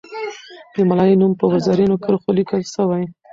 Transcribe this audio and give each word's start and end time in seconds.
د 0.73 0.75
ملالۍ 0.89 1.15
نوم 1.21 1.33
په 1.39 1.45
زرینو 1.65 2.01
کرښو 2.03 2.29
لیکل 2.37 2.61
سوی. 2.75 3.03